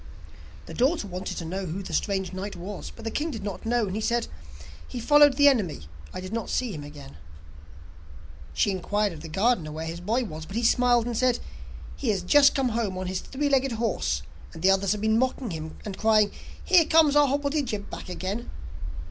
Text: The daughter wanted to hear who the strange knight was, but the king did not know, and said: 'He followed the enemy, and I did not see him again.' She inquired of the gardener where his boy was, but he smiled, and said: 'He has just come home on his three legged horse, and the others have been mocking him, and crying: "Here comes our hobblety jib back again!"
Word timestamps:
The 0.65 0.73
daughter 0.73 1.07
wanted 1.07 1.37
to 1.37 1.47
hear 1.47 1.67
who 1.67 1.83
the 1.83 1.93
strange 1.93 2.33
knight 2.33 2.55
was, 2.55 2.89
but 2.95 3.05
the 3.05 3.11
king 3.11 3.29
did 3.29 3.43
not 3.43 3.67
know, 3.67 3.85
and 3.85 4.03
said: 4.03 4.25
'He 4.87 4.99
followed 4.99 5.37
the 5.37 5.47
enemy, 5.47 5.75
and 5.75 5.85
I 6.11 6.21
did 6.21 6.33
not 6.33 6.49
see 6.49 6.71
him 6.71 6.83
again.' 6.83 7.17
She 8.51 8.71
inquired 8.71 9.13
of 9.13 9.21
the 9.21 9.29
gardener 9.29 9.71
where 9.71 9.85
his 9.85 9.99
boy 9.99 10.23
was, 10.23 10.47
but 10.47 10.55
he 10.55 10.63
smiled, 10.63 11.05
and 11.05 11.15
said: 11.15 11.37
'He 11.97 12.09
has 12.09 12.23
just 12.23 12.55
come 12.55 12.69
home 12.69 12.97
on 12.97 13.05
his 13.05 13.19
three 13.19 13.47
legged 13.47 13.73
horse, 13.73 14.23
and 14.53 14.63
the 14.63 14.71
others 14.71 14.93
have 14.93 15.01
been 15.01 15.19
mocking 15.19 15.51
him, 15.51 15.77
and 15.85 15.99
crying: 15.99 16.31
"Here 16.65 16.85
comes 16.85 17.15
our 17.15 17.27
hobblety 17.27 17.61
jib 17.63 17.87
back 17.91 18.09
again!" 18.09 18.49